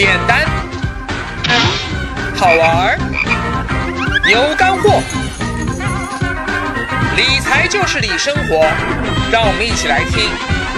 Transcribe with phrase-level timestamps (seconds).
[0.00, 0.46] 简单、
[2.34, 2.96] 好玩儿、
[4.32, 4.98] 有干货，
[7.14, 8.64] 理财就是理生活。
[9.30, 10.24] 让我们一起来听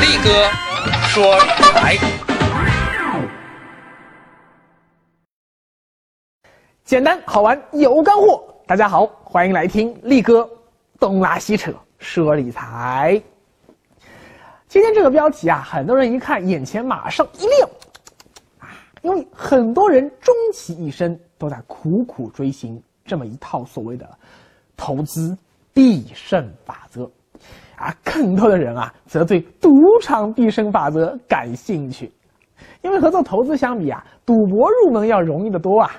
[0.01, 0.51] 力哥
[1.07, 1.97] 说理财。
[6.85, 10.51] 简单好玩有干货，大家好，欢迎来听力哥
[10.99, 13.23] 东拉西扯说理财。
[14.67, 17.71] 今天这个标题啊，很多人一看眼前马上一亮，
[19.03, 24.09] 因为很多人终其一生都在苦苦追寻这么一套所谓的
[24.77, 25.37] 投资
[25.75, 27.05] 必胜法则
[27.77, 29.71] 啊，更多的人啊则对赌
[30.01, 32.13] 场必胜法则感兴趣，
[32.83, 35.91] 因为和做投资相比啊，赌博入门要容易得多啊。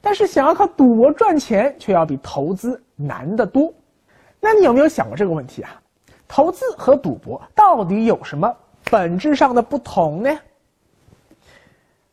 [0.00, 3.72] 但是想要靠赌博赚钱，却要比投资难得多。
[4.40, 5.80] 那你有没有想过这个问题啊？
[6.28, 8.52] 投资和赌博到底有什么
[8.90, 10.30] 本质上的不同呢？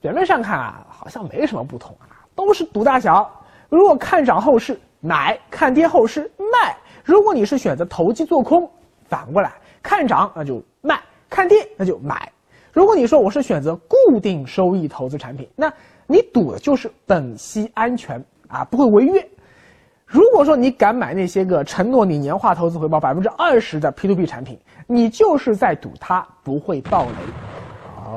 [0.02, 3.30] 表面上看啊，好像没什么不同啊，都是赌大小。
[3.68, 6.76] 如果看涨后市买，看跌后市卖。
[7.04, 8.70] 如果你是选择投机做空，
[9.08, 9.52] 反过来
[9.84, 12.32] 看涨那就卖，看跌那就买。
[12.72, 15.72] 如果你说我是选择固定收益投资产品，那
[16.08, 19.28] 你赌的就是本息安全啊，不会违约。
[20.06, 27.49] 如果说你敢买那些个承诺你年化投资回报百分之二十的 P to P 产品，你就是在赌它不会暴雷。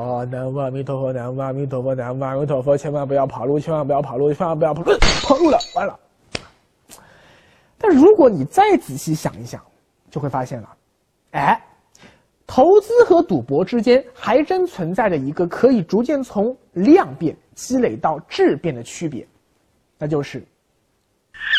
[0.03, 5.99] 哦，南无阿弥陀佛，南无阿弥陀佛，南无阿弥陀佛，千万不要跑路，千万不要跑路，千万不要跑路，跑路了，完了。
[7.79, 9.63] 但如果你再仔细想一想，
[10.11, 10.69] 就会发现了，
[11.33, 11.63] 哎。
[12.45, 19.27] 投资和赌博之间还真存在着一个可以逐渐从量变积累到质变的区别，
[19.97, 20.45] 那就是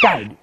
[0.04, 0.36] 概率。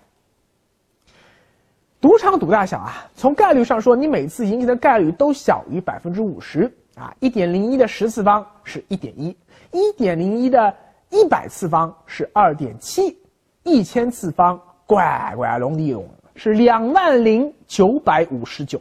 [2.00, 6.68] 赌场赌大小啊，从概率上说，你每次赢钱的概率都小于百分之五十
[7.00, 7.14] 啊。
[7.20, 9.36] 一点零一的十次方是一点一，
[9.72, 10.74] 一点零一的
[11.08, 13.18] 一百次方是二点七，
[13.62, 18.80] 一千次方乖乖龙地龙是两万零九百五十九。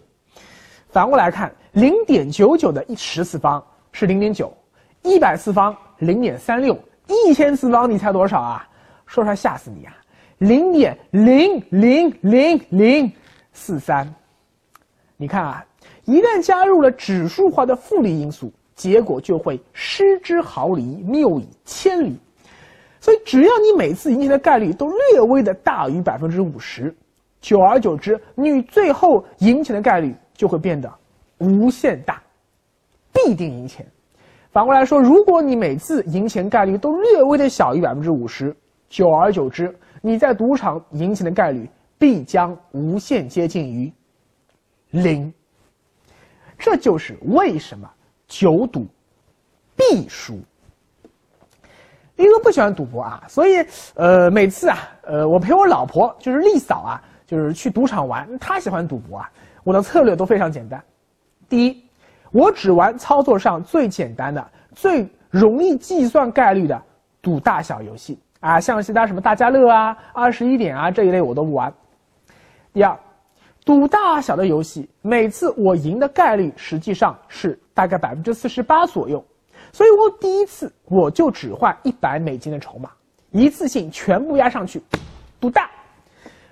[0.89, 4.51] 反过来看，零点九九的一十次方是零点九，
[5.03, 6.77] 一百次方零点三六，
[7.07, 8.67] 一千次方你猜多少啊？
[9.05, 9.95] 说出来吓死你啊！
[10.37, 13.11] 零点零零零零
[13.53, 14.13] 四三。
[15.17, 15.65] 你看啊，
[16.09, 22.17] 一旦加入了指数化的复利因素，结果就会失之毫厘，谬以千里。
[22.99, 26.93] 所以，只要你每次赢钱的概率都略微的大于百分之五十，
[27.39, 30.15] 久而久之，你最后赢钱的概率。
[30.39, 30.89] 就会变得
[31.39, 32.23] 无限大，
[33.11, 33.85] 必定赢钱。
[34.53, 38.55] 反过来说，如果你每次赢钱概率都略微的小于百分之五十，
[38.87, 43.91] 久而久之，你在赌场赢钱的概率必将无限接近于
[44.91, 45.29] 零。
[46.59, 47.89] 这就是为什么
[48.27, 48.85] 久赌
[49.75, 50.39] 必输。
[52.17, 53.65] 因为不喜欢赌博啊，所以
[53.95, 59.31] 呃，每次啊，呃，我陪我老婆就是丽嫂啊，就是去赌场玩，她喜欢赌博啊。
[59.63, 60.83] 我的策略都非常简单，
[61.47, 61.81] 第一，
[62.31, 66.81] 我只玩操作上最简单的、最容易计算概率的
[67.21, 71.71] 赌大小游戏啊，像其他什么大家乐啊、二十一点啊这一类我都不玩。
[72.73, 72.97] 第二，
[73.69, 79.23] 赌大小的游戏，每次我赢的概率实际上是大概百分之四十八左右，
[79.71, 82.89] 所以我第一次我就只换一百美金的筹码，
[83.29, 84.81] 一次性全部压上去，
[85.39, 85.69] 赌大，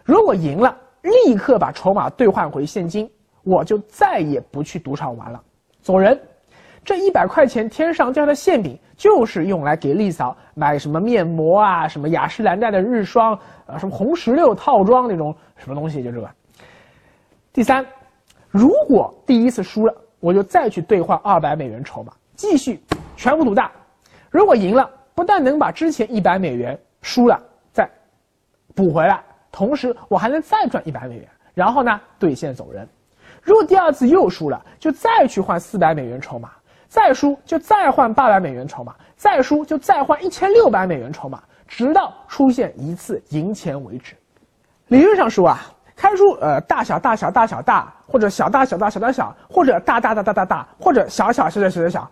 [0.03, 0.77] 如果赢了。
[1.01, 3.09] 立刻把筹码兑换回现金，
[3.43, 5.41] 我就再也不去赌场玩了，
[5.81, 6.19] 走人。
[6.85, 16.29] 这一百块钱天上掉的馅饼，就是用来给丽嫂买什么面膜啊，什么雅诗兰黛的日霜，呃，什么红石榴套装那种什么东西，就这个。
[17.57, 17.83] 第三，
[18.51, 22.79] 如果第一次输了，我就再去兑换二百美元筹码，继续
[23.15, 23.71] 全部赌大。
[24.29, 27.41] 如果赢了，不但能把之前一百美元输了
[27.73, 27.89] 再
[28.75, 29.23] 补回来。
[29.51, 32.87] 同时，我还能再赚一百美元，然后呢兑现走人。
[33.41, 36.51] 如果第二次又输了，就再去换四百美元筹码，
[36.87, 44.13] 再输就再换八百美元筹码，再输就再换一千六百美元筹码，直到出现一次赢钱为止。
[44.89, 52.09] 理论上说啊，开出呃大小大小大小大，或者小大小大小大小，或者大大大大大大，或者小小小小小小，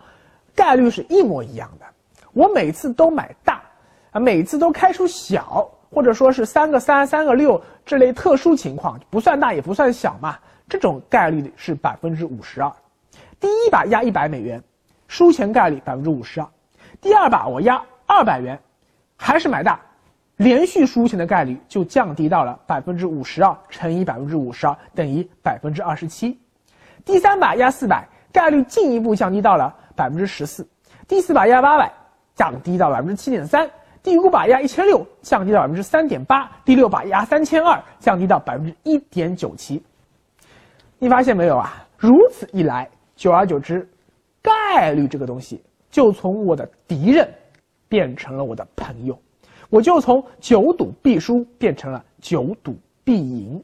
[0.54, 1.86] 概率是一模一样的。
[2.34, 3.62] 我每次都买大，
[4.10, 5.66] 啊，每次都开出小。
[5.88, 10.36] 或者说是三个三三个六这类特殊情况不算大也不算小嘛，
[10.68, 12.70] 这种概率是百分之五十二。
[13.40, 14.62] 第一把压一百美元，
[15.06, 16.46] 输钱概率百分之五十二。
[17.00, 18.60] 第二把我压二百元，
[19.16, 19.80] 还是买大，
[20.36, 26.38] 连续输钱的概率就降低到了百分之五十二乘以百分之五十二等于百分之二十七。
[27.04, 30.66] 第三把压四百，概率进一步降低到了百分之十四。
[31.08, 31.90] 第四把压八百，
[32.34, 33.70] 降低到百分之七点三，
[34.02, 39.82] 第五把压一千六降低到百分之三点八，第六把压三千二降低到百分之一点九七。
[40.98, 41.86] 你发现没有啊？
[41.96, 43.88] 如此一来，久而久之，
[44.42, 47.26] 概率这个东西就从我的敌人
[47.88, 49.18] 变成了我的朋友，
[49.70, 53.62] 我就从九赌必输变成了九赌必赢。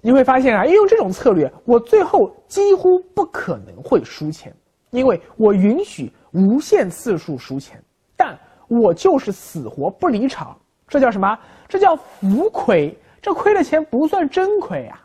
[0.00, 4.54] 你会发现啊，用这种策略，我最后几乎不可能会输钱，
[4.90, 7.82] 因为我允许无限次数输钱，
[8.16, 8.38] 但
[8.68, 10.56] 我就是死活不离场。
[10.86, 11.38] 这叫什么？
[11.68, 12.96] 这叫浮亏。
[13.20, 15.04] 这亏了钱不算真亏啊，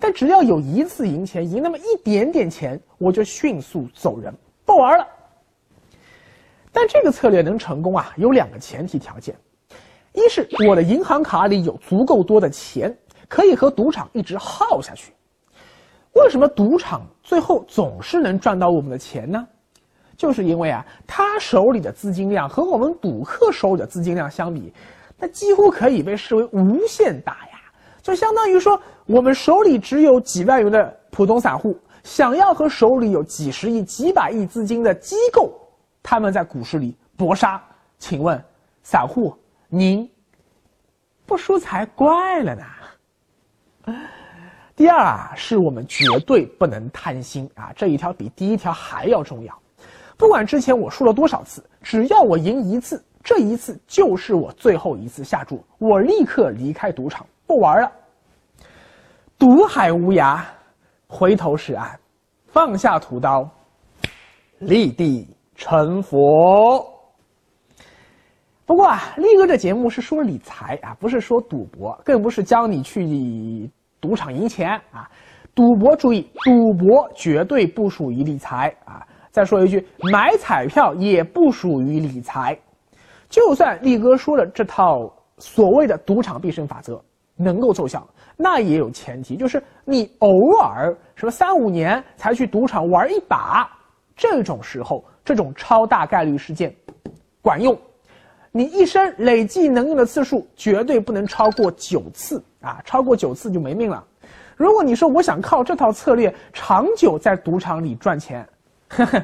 [0.00, 4.32] 但只要有一次赢钱，赢那么一点点钱，我就迅速走人，
[4.64, 5.06] 不玩了。
[6.78, 9.34] 但这个策略能成功啊，有两个前提条件：
[10.12, 12.96] 一是我的银行卡里有足够多的钱。
[13.26, 15.12] 可以和赌场一直耗下去。
[16.14, 19.46] 为什么赌场最后总是能赚到我们的钱呢？
[20.16, 24.72] 就是因为啊，他手里的资金量和我们赌客手里的资金量相比，
[25.18, 27.58] 那几乎可以被视为无限大呀。
[28.00, 35.52] 就相当于说，我们手里只有几万元的普通散户，想要和手里有几十亿、几百亿资金的机构，
[36.02, 37.62] 他们在股市里搏杀，
[37.98, 38.42] 请问，
[38.82, 39.36] 散户
[39.68, 40.08] 您
[41.26, 43.96] 不输才怪了呢？
[44.74, 49.58] 第二啊，是我们绝对不能贪心啊，这一条比第一条还要重要。
[50.16, 57.92] 不管之前我输了多少次，只要我赢一次，这一次就是我最后一次下注，我立刻离开赌场，不玩了。
[59.36, 60.40] 赌海无涯，
[61.06, 61.98] 回头是岸，
[62.46, 63.48] 放下屠刀，
[64.58, 65.28] 立地
[65.58, 66.88] 成佛。
[68.64, 73.68] 不过啊，力哥这节目是说理财啊，不是说赌博，更不是教你去
[74.00, 75.10] 赌场赢钱啊。
[75.54, 79.04] 赌博注意，赌博绝对不属于理财啊。
[79.32, 82.56] 再说一句，买彩票也不属于理财。
[83.28, 87.02] 就算力哥说的这套所谓的赌场必胜法则
[87.36, 88.06] 能够奏效，
[88.36, 93.68] 那也有前提，就是你偶尔什么三五年才去赌场玩一把，
[94.18, 96.74] 这种时候，这种超大概率事件
[97.40, 97.78] 管用。
[98.50, 102.82] 你一生累计能用的次数绝对不能超过九次啊！
[102.84, 104.04] 超过九次就没命了。
[104.56, 108.48] 如果你说我想靠这套策略长久在赌场里赚钱，
[108.88, 109.22] 呵呵，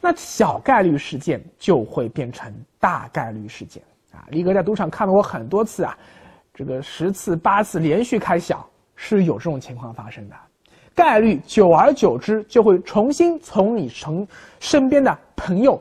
[0.00, 3.82] 那小概率事件就会变成大概率事件
[4.12, 4.22] 啊！
[4.28, 5.98] 力哥在赌场看了我很多次啊，
[6.54, 10.36] 这个十次八次连续开小是有这种情况发生的，
[11.00, 15.80] 概率久而久之就会重新从你成身边的朋友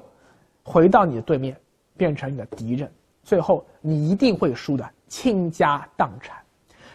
[0.64, 1.54] 回到你的对面。
[1.98, 2.90] 变成你的敌人，
[3.26, 6.38] 最后你一定会输的倾家荡产。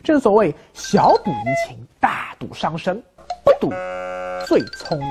[0.02, 2.96] 正所谓小赌怡情，大赌伤身，
[3.44, 3.70] 不赌
[4.46, 5.06] 最聪明。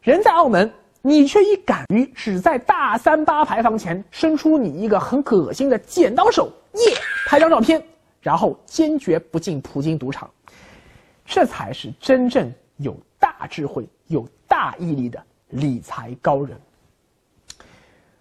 [0.00, 7.84] 人在澳门，你却一敢于只在大三八牌坊前伸出你一个很恶心的剪刀手，耶，拍张照片，
[8.22, 10.30] 然后坚决不进葡京赌场，
[11.24, 16.56] 这才是真正有大智慧、有大毅力的理财高人。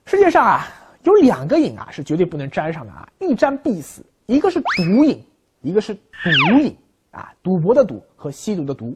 [0.06, 0.68] 世界上啊，
[1.04, 4.04] 有两个瘾啊是绝对不能沾上的啊，一沾必死。
[4.26, 5.22] 一个是毒瘾，
[5.62, 6.76] 一个是毒瘾
[7.12, 8.96] 啊，赌博的赌和吸毒的毒。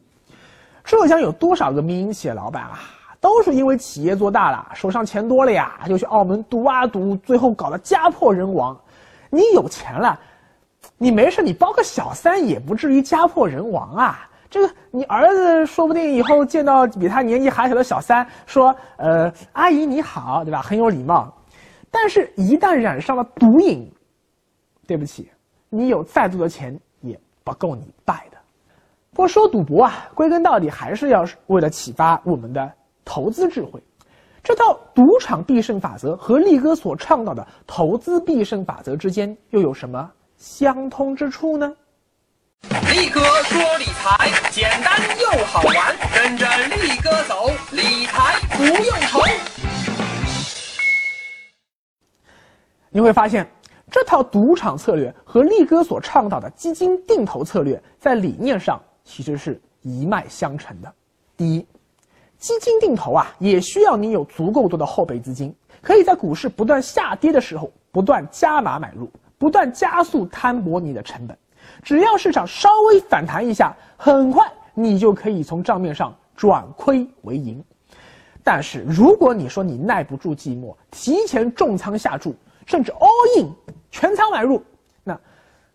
[0.83, 2.79] 浙江有多少个民营企业老板啊，
[3.19, 8.79] 都是因为企业做大了，手上钱多了呀，就去澳门赌啊赌，最后搞得家破人亡。
[9.29, 10.17] 你有钱了，
[10.97, 14.27] 你没事，你包个小三也不至于家破人亡啊。
[14.49, 20.61] 这个你儿子说不定以后见到比他年纪还小的小三，说：“呃，阿姨你好，对吧？
[20.61, 21.31] 很有礼貌。”
[21.91, 23.91] 但是，一旦染上了毒瘾，
[24.87, 25.29] 对不起，
[25.69, 28.37] 你有再多的钱也不够你败的。
[29.11, 32.71] 不过说赌博啊，归根到底还是要为了启发我们的
[33.03, 33.81] 投资智慧。
[34.43, 41.75] 这套赌场必胜法则和力哥所倡导的投资必胜法则之间又有什么相通之处呢？
[42.91, 49.19] 力哥说理财简单又好玩，跟着力哥走，理财不用愁。
[52.89, 53.49] 你会发现，
[53.89, 60.93] 这套赌场策略和力哥所倡导的基金定投策略在理念上其实是一脉相承的。
[61.35, 61.65] 第一，
[62.37, 71.37] 基金定投啊，也需要你有足够多的后备资金，可以在股市不断下跌的时候不断加码买入，不断加速摊薄你的成本。
[71.83, 77.63] 只要市场稍微反弹一下，很快你就可以从账面上转亏为盈。
[78.43, 82.33] 但是如果你说你耐不住寂寞，提前重仓下注，
[82.65, 83.53] 甚至 all in
[83.91, 84.63] 全仓买入，
[85.03, 85.19] 那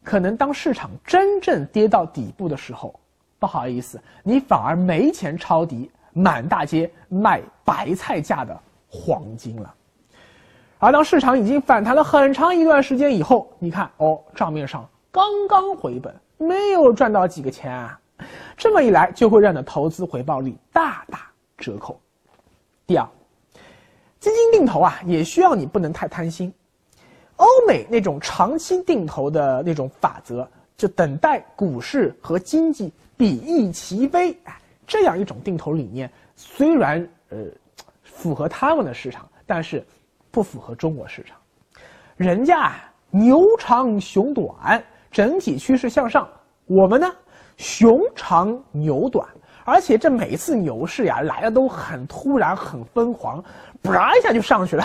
[0.03, 2.99] 可能当市场真正跌到底部的时候，
[3.39, 9.75] 不好意思，你反而没钱抄底，满大街卖白菜价的黄金了。
[10.83, 18.01] 而当市场已经反弹了很长一段时间以后，你看哦，账面上刚刚回本，没有赚到几个钱啊，
[18.57, 22.01] 这么一来就会让你的投资回报率大打折扣。
[22.85, 23.09] 第二，
[24.19, 26.53] 基金定投啊，也需要你不能太贪心。
[27.37, 30.45] 欧美那种长期定投的那种法则，
[30.77, 37.39] 就等待股市和经济比翼齐飞，哎，这样一种定投理念，虽然呃
[38.03, 39.87] 符合他们的市场，但是。
[40.33, 41.37] 不符合中国市场，
[42.17, 42.73] 人家
[43.11, 46.27] 牛长熊短，整体趋势向上。
[46.67, 47.07] 我们呢，
[47.59, 49.29] 熊长牛短，
[49.65, 53.45] 而且这每次牛市呀来的都很突然、很疯狂，
[53.83, 54.85] 啪一下就上去了。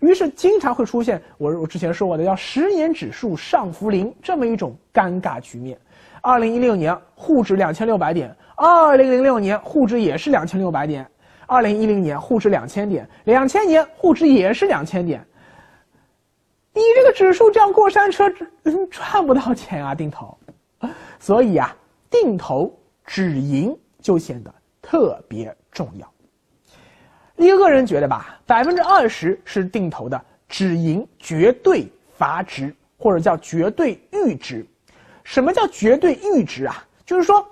[0.00, 5.78] 于是经常会出现我我之前说过的叫十年指数上浮零这么一种尴尬局面。
[6.20, 11.06] 二零一六年沪指两千六百点，二零零六年沪指也是两千六百点。
[11.48, 15.26] 二零一零年沪指两千点，两千年沪指也是两千点。
[16.74, 18.30] 你这个指数这样过山车，
[18.90, 19.94] 赚不到钱啊！
[19.94, 20.38] 定投，
[21.18, 21.74] 所以啊，
[22.10, 26.06] 定投止盈就显得特别重要。
[27.36, 34.66] 一个人觉得吧，百分之二十是定投的止盈绝对阀值，或者叫绝对阈值。
[35.24, 36.84] 什么叫绝对阈值啊？
[37.06, 37.44] 就是说，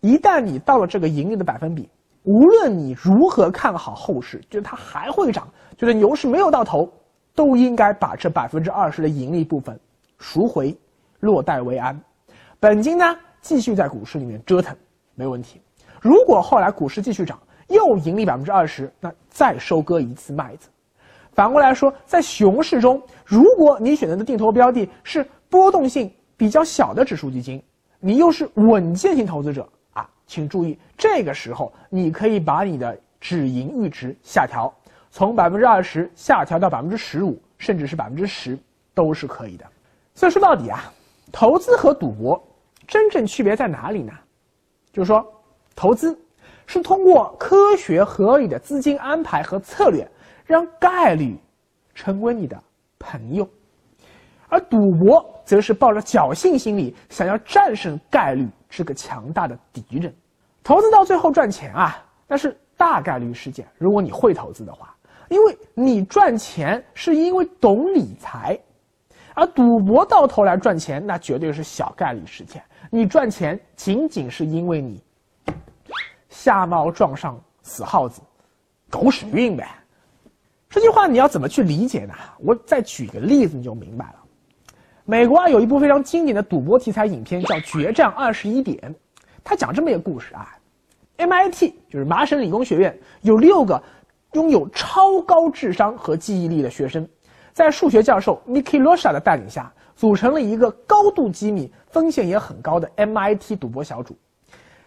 [0.00, 1.88] 一旦你到了这个盈利的百分比。
[2.24, 6.90] 无论你如何看好后市，觉得它还会涨，觉得牛市没有到头，
[7.34, 9.78] 都应该把这百分之二十的盈利部分
[10.18, 10.76] 赎回，
[11.20, 11.98] 落袋为安。
[12.58, 13.04] 本金呢，
[13.42, 14.74] 继续在股市里面折腾，
[15.14, 15.60] 没问题。
[16.00, 17.38] 如果后来股市继续涨，
[17.68, 20.70] 又盈利百分之二十，那再收割一次麦子。
[21.32, 27.62] 反过来说，在熊市中，如果你选择的定投标的是波动性比较小的指数基金，
[28.00, 29.68] 你又是稳健型投资者。
[30.26, 34.72] 请注意，这个时候你可以把你的止盈阈值下调，
[35.10, 38.58] 从百分之二十下调到百分之十五，甚至是百分之十，
[38.94, 39.64] 都是可以的。
[40.14, 40.92] 所以说到底啊，
[41.32, 42.42] 投资和赌博
[42.86, 44.12] 真正区别在哪里呢？
[44.92, 45.26] 就是说，
[45.74, 46.16] 投资
[46.66, 50.08] 是通过科学合理的资金安排和策略，
[50.46, 51.36] 让概率
[51.94, 52.56] 成为你的
[52.98, 53.48] 朋友，
[54.48, 58.48] 而赌博则是抱着侥幸心理，想要战胜概率。
[58.76, 60.12] 是个强大的敌人，
[60.64, 63.64] 投资到最后赚钱啊，那是大概率事件。
[63.78, 64.92] 如果你会投资的话，
[65.28, 68.58] 因为你赚钱是因为懂理财，
[69.32, 72.60] 而赌博到头来赚钱，那绝对是小概率事件。
[72.90, 75.00] 你赚钱仅仅是因为你
[76.28, 78.20] 瞎猫撞上死耗子，
[78.90, 79.68] 狗屎运呗。
[80.68, 82.14] 这句话你要怎么去理解呢？
[82.40, 84.23] 我再举个例子你就明白了。
[85.06, 88.78] 美国啊，有一部非常经典的赌博题材影片，叫《决战二十一点》。
[89.44, 90.56] 他讲这么一个故事啊
[91.18, 93.82] ，MIT 就是麻省理工学院，有六个
[94.32, 97.06] 拥有超高智商和记忆力的学生，
[97.52, 104.16] 在数学教授 Mickey Rosha 的带领下，组成了一个高度机密、风险也很高的 MIT 赌博小组。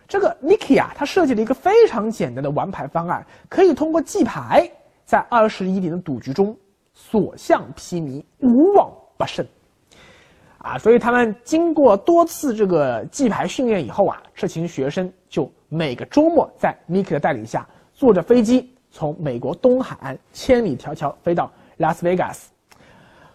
[0.07, 4.67] 这个 Mickey 啊，他设计了一个非常简单的玩牌方案，可以通过记牌，
[5.05, 6.57] 在二十一点的赌局中
[6.95, 9.45] 所向披靡，无往不胜。
[10.59, 22.51] 啊，所以他们经过多次这个记牌训练以后啊，这群学生就每个周末在 Mickey 的带领下，坐着飞机从美国东海岸千里迢迢飞到拉斯维加斯，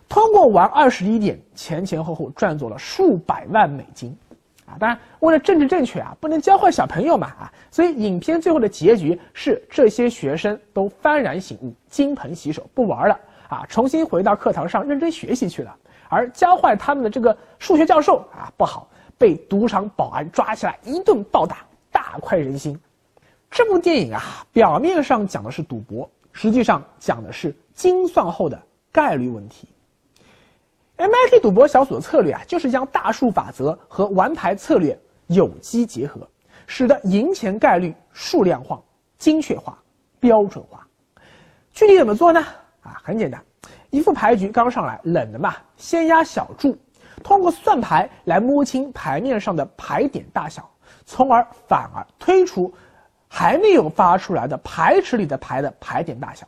[0.08, 4.16] 通过玩二十一点，前前后后赚走了数百万美金。
[4.64, 15.76] 啊，当然为了政治正确啊，不能教坏小朋友嘛啊，所以影片最后的结局是这些学生都幡然醒悟，金盆洗手，不玩了啊，重新回到课堂上认真学习去了。
[16.12, 22.78] 而教坏他们的这个数学教授啊，不好，被赌场保安抓起来一顿暴打，大快人心。
[23.50, 24.20] 这部电影啊，
[24.52, 28.60] 表面上讲的是赌博，实际上讲的是精算后的
[28.92, 29.66] 概率问题。
[30.98, 36.28] MIT 赌博小组的策略啊，就是将大数法则和玩牌策略有机结合，
[36.66, 38.78] 使得赢钱概率数量化、
[39.16, 39.82] 精确化、
[40.20, 40.86] 标准化。
[41.72, 42.44] 具体怎么做呢？
[42.82, 43.42] 啊，很简单。
[43.92, 46.74] 一副牌局刚上来，冷的嘛，先压小注，
[47.22, 50.66] 通过算牌来摸清牌面上的牌点大小，
[51.04, 52.72] 从而反而推出
[53.28, 56.46] 还没有发出来的牌池里的牌的牌点大小。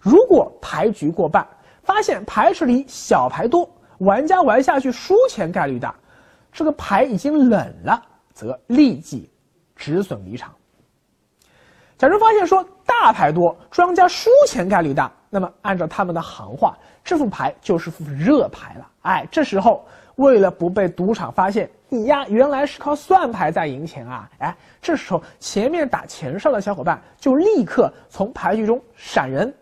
[0.00, 1.44] 如果牌局过半，
[1.82, 5.92] 发现牌池里小牌多，玩家玩下去输钱概率大，
[6.52, 8.00] 这个牌已经冷了，
[8.32, 9.28] 则立即
[9.74, 10.54] 止损离场。
[11.98, 15.10] 假如发现说大牌多，庄家输钱概率大。
[15.34, 18.88] 那么，按照他们的行话，这副牌就是副热牌了。
[19.02, 24.30] 哎，这时候为了不被赌场发现，你呀原来是靠算牌在赢钱啊！
[24.38, 29.52] 哎，这时候前面打前哨的小伙伴就立刻从牌局中闪人，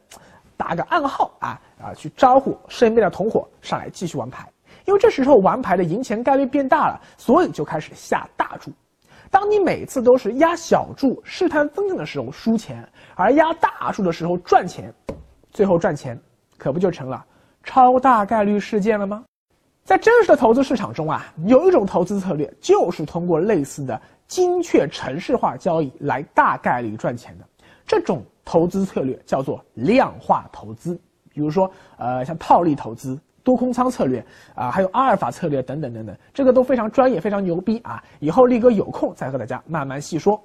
[0.55, 4.47] 打个暗号啊啊，去招呼身边的同伙上来继续玩牌。
[4.85, 8.71] 因为这时候玩牌的赢钱概率变大了，所以就开始下大注。
[9.31, 14.93] 当你每次都是压小注试探风险的时候输钱，而压大注的时候赚钱，
[15.53, 16.21] 最后赚钱
[16.59, 17.25] 可不就成了
[17.63, 19.25] 超大概率事件了吗？
[19.85, 27.45] 在真实的投资市场中啊，有一种投资策略就是通过类似的精确程式化交易来大概率赚钱的。
[27.87, 33.19] 这种投资策略叫做量化投资，比如说呃像套利投资。
[33.45, 38.01] 多空仓策略啊，还有阿尔法策略等等等等，这个都非常专业，非常牛逼啊！
[38.21, 40.41] 以后力哥有空再和大家慢慢细说。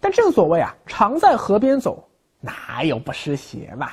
[0.00, 2.02] 但正所谓啊，常在河边走，
[2.42, 3.88] 哪有不湿鞋嘛？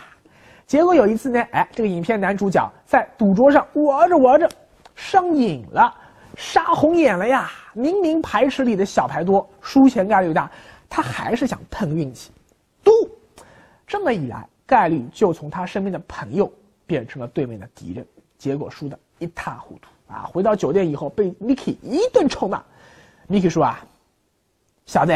[0.68, 4.50] 结果有一次呢，哎，这个影片男主角在赌桌上玩着玩着
[4.94, 5.96] 上瘾了，
[6.36, 7.50] 杀红眼了呀！
[7.74, 10.52] 明明牌池里的小牌多，输钱概率大，
[10.90, 12.32] 他还是想碰运气，
[12.84, 12.92] 赌。
[13.88, 16.52] 这么一来，概率就从他身边的朋友。
[16.90, 18.04] 变成了对面的敌人，
[18.36, 20.28] 结果输得一塌糊涂啊！
[20.34, 22.64] 回到酒店以后，被 Mickey 一顿臭骂。
[23.30, 23.86] Mickey 说啊，
[24.88, 25.14] 小子，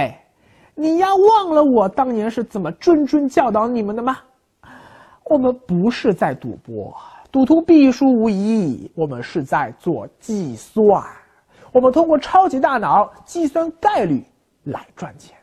[0.75, 4.17] 你丫忘了我当年是怎么谆谆教导你们的吗？
[5.25, 6.95] 我们不是在赌博，
[7.31, 11.03] 赌徒必输无疑，我们是在做计算，
[11.71, 14.23] 我们通过超级大脑计算概率
[14.63, 15.37] 来赚钱，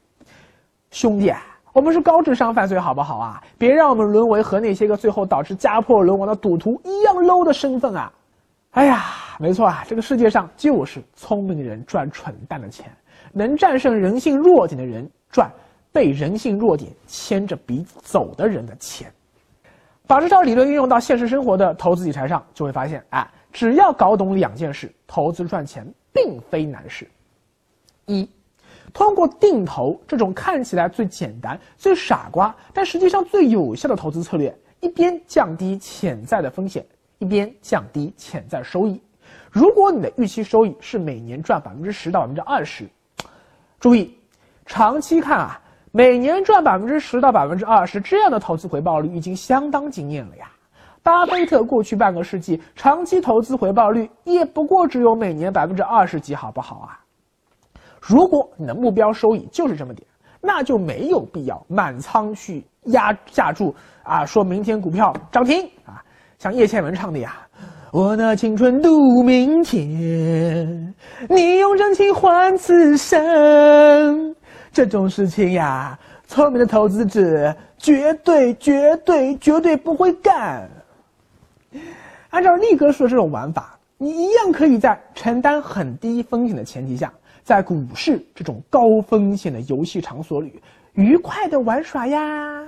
[0.90, 1.32] 兄弟。
[1.72, 3.40] 我们是高智商犯罪，好不好啊？
[3.56, 8.12] 别让我们沦为和那些个最后导致家破人亡的赌徒一样 low 的身份啊！
[8.72, 9.04] 哎呀，
[9.38, 12.90] 没错啊，这个世界上就是聪明的人赚蠢蛋的钱，
[13.32, 15.50] 能战胜人性弱点的人赚
[15.92, 19.12] 被人性弱点牵着鼻子走的人的钱。
[20.06, 27.08] 把这套理论运用到现实生活的投资理财上，就会发现，哎，只要搞懂两件事，投资赚钱并非难事。
[28.06, 28.28] 一。
[28.92, 36.84] 通过定投这种看起来最简单、最傻瓜，但实际上最有效的投资策略，一边降低潜在的风险，
[37.18, 39.00] 一边降低潜在收益。
[39.48, 42.84] 如果你的预期收益是每年赚百分之十到百分之二十，
[43.78, 44.18] 注意，
[44.70, 50.48] 长期看啊，每年赚百分之十到百分之二十这样的投资回报率已经相当惊艳了呀。
[51.02, 57.00] 巴菲特过去半个世纪长期投资回报率也不过只有每年百分之二十几，好不好啊？
[58.00, 60.06] 如果你的目标收益就是这么点，
[60.40, 64.24] 那就没有必要满仓去压下注啊！
[64.24, 66.00] 说明天股票涨停啊，
[66.38, 67.34] 像叶倩文唱的呀，
[67.90, 70.94] 我拿青春赌明天，
[71.28, 74.36] 你用真情换此生，
[74.72, 80.68] 这种事情呀，聪明的投资者绝对绝对绝对不会干。
[82.30, 87.12] 按照力哥说的这种玩法，你一样可以在承担很低风险的前提下。
[87.42, 92.64] 在股市这种高风险的游戏场所里，愉快的玩耍呀，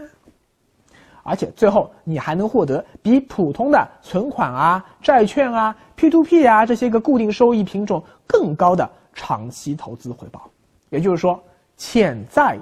[1.22, 10.50] 而且最后你还能获得比普通的存款啊、债券啊、P to P 啊这些个固定收益品种更高的长期投资回报。
[10.90, 11.40] 也就是说，
[11.84, 12.56] 潜在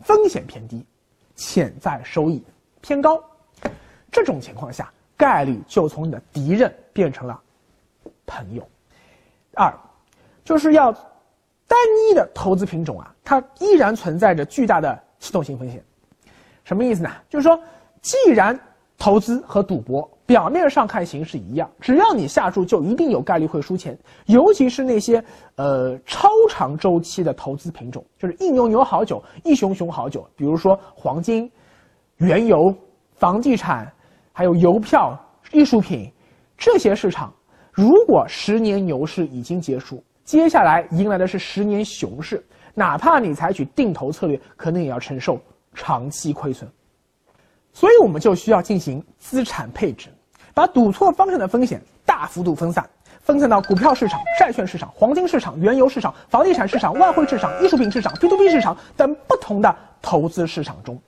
[0.00, 0.82] 风险偏低，
[1.36, 2.42] 潜在收益
[2.80, 3.22] 偏高。
[4.10, 7.38] 这种情况下，概率就从你的敌人变成了
[8.24, 8.66] 朋友。
[9.52, 9.70] 二，
[10.44, 10.90] 就是要。
[11.66, 15.84] 单一的投资品种啊，它依然存在着巨大的系统性风险。
[16.64, 17.10] 什么意思呢？
[17.28, 17.62] 就是说，
[18.00, 18.58] 既然
[18.96, 23.98] 投资和赌博表面上看形式一样，只要你下注就一定有概率会输钱。
[24.26, 25.24] 尤其是那些
[25.56, 30.28] 呃超长周期的投资品种，就是一牛牛好久，一熊熊好久。
[30.36, 31.50] 比如说黄金、
[32.18, 32.74] 原油、
[33.14, 33.90] 房地产，
[34.30, 35.18] 还有邮票、
[35.50, 36.12] 艺术品
[36.58, 37.32] 这些市场，
[37.72, 40.04] 如果十年牛市已经结束。
[40.24, 45.40] 接下来迎来的是十年熊市，哪怕你采取定投策略，可能也要承受
[45.72, 46.70] 长期亏损。
[47.72, 50.10] 所以我们就需要进行资产配置，
[50.58, 52.84] 把赌错方向的风险大幅度分散，
[53.20, 61.00] 分散到股票市场、债券市场、黄金市场、原油市场、房地产市场、外汇市场、艺术品市场、P2P 市场等不同的投资市场中，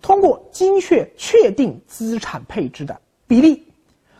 [0.00, 3.62] 通过精确确定资产配置的比例，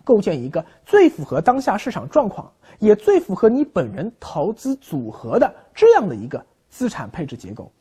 [0.04, 2.52] 构建一个最符合当下市场状况。
[2.78, 7.72] 也最符合你本人投资组合的这样的一个资产配置结构，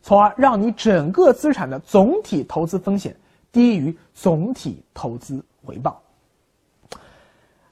[0.00, 3.16] 从而让你整个资产的总体投资风险
[3.50, 6.00] 低于总体投资回报。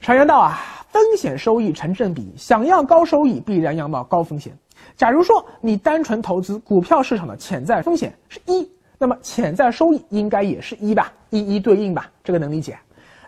[0.05, 4.55] 常言道啊，风险收益成正比，想要高收益，必然要冒高风险。
[4.99, 12.79] 假如说你单纯投资股票市场的潜在风险是一，那么潜在收益应该也是一吧，一一对应吧，这个能理解。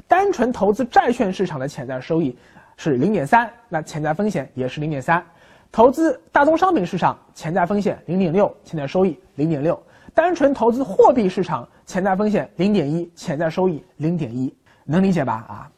[0.07, 2.37] 单纯投资债券市场的潜在收益。
[2.77, 5.25] 是零点三，那潜在风险也是零点三。
[5.73, 9.83] 投资大宗商品市场，潜在风险零点六，潜在收益零点六。
[10.13, 15.47] 单纯投资货币市场，潜在风险零点一，潜在收益零点一，能理解吧？
[15.49, 15.71] 啊，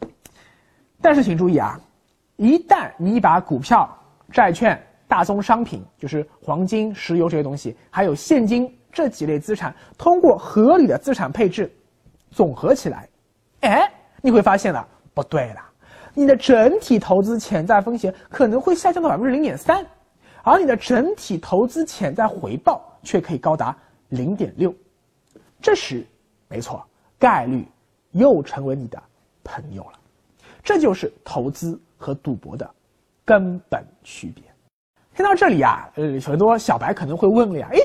[1.01, 1.79] 但是请注意啊，
[2.37, 3.89] 一旦你把股票、
[4.31, 11.71] 债券、大宗商品，就是黄金、石油这些东西，还有现金这几类资产，通过合理的资产配置
[12.31, 13.09] 总合起来，
[13.61, 15.61] 哎，你会发现了，不对了，
[16.15, 19.87] 你的整体投资潜在风险可能会下降到百分之零点三，
[20.43, 23.77] 而你的整体投资潜在回报却可以高达。
[24.11, 24.75] 零点六，
[25.61, 26.03] 这时，
[26.49, 26.83] 没错，
[27.19, 27.69] 概率
[28.13, 28.99] 又成为你的
[29.45, 29.93] 朋友了。
[30.69, 32.69] 这就是投资和赌博的
[33.25, 34.45] 根本区别。
[35.17, 37.79] 听到这里啊，呃，很多小白可能会问了呀，哎，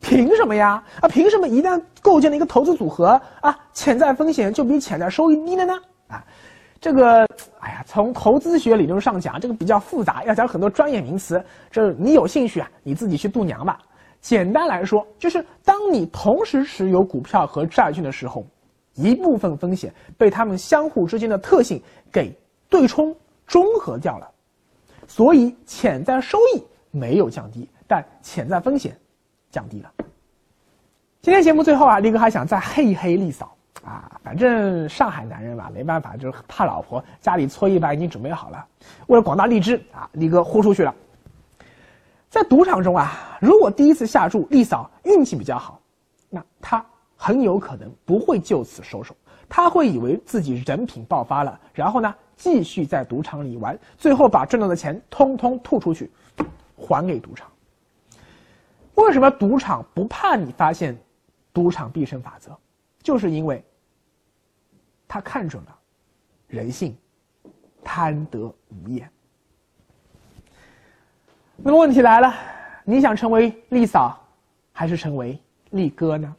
[0.00, 0.82] 凭什么呀？
[1.00, 5.72] 啊，凭什么一旦构建了一个投资组合啊，潜在风险就比潜在收益低了呢？
[6.08, 6.24] 啊，
[6.80, 7.24] 这个，
[7.60, 11.40] 哎呀，从投资学理论上讲，这个比较复杂，要讲很多专业名词。
[11.70, 13.78] 这你有兴趣啊，你自己去度娘吧。
[14.20, 18.44] 简单来说，就是当你同时持有股票和债券的时候，
[18.98, 21.80] 一部分风险被它们相互之间的特性
[22.12, 22.36] 给
[22.68, 23.14] 对冲
[23.46, 24.28] 中和掉了，
[25.06, 28.98] 所以潜在收益没有降低，但潜在风险
[29.50, 29.90] 降低了。
[31.22, 38.66] 今天节目最后啊，力哥还想再黑一黑丽嫂啊，反正上海男人嘛，没办法，就是怕老婆，家里搓衣板已经准备好了。
[39.06, 40.94] 为了广大荔枝啊，力哥豁出去了。
[42.28, 45.80] 在赌场中啊，如果第一次下注丽嫂运气比较好，
[46.28, 46.84] 那他
[47.20, 49.14] 很有可能不会就此收手，
[49.48, 56.08] 他会以为自己人品爆发了，然后呢继续在赌场里玩，最后把挣到的钱通通吐出去，
[56.76, 57.50] 还给赌场。
[58.94, 60.96] 为什么赌场不怕你发现
[61.52, 62.56] 赌场必胜法则？
[63.02, 63.64] 就是因为
[65.08, 65.76] 他看准了
[66.46, 66.96] 人性，
[67.82, 69.10] 贪得无厌。
[71.56, 72.32] 那么问题来了，
[72.84, 74.16] 你想成为丽嫂，
[74.72, 75.36] 还是成为
[75.70, 76.36] 力哥呢？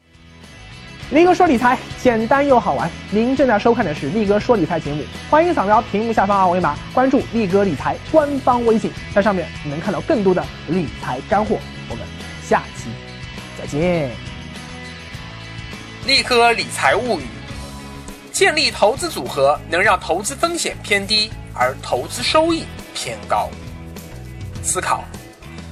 [1.12, 11.58] 力哥说理财简单又好玩，您正在收看的是力哥说理财节目，欢迎扫描屏幕下方二维码关注力哥理财官方微信，在上面能看到更多的理财干货。
[11.90, 12.06] 我们
[12.44, 12.92] 下期
[13.60, 14.12] 再见。
[16.06, 17.24] 力哥理财物语，
[18.32, 23.50] 建立投资组合能让投资风险偏低，而投资收益偏高。
[24.62, 25.04] 思考，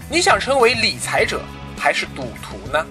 [0.09, 1.43] 你想成为理财者
[1.77, 2.83] 还是赌徒呢？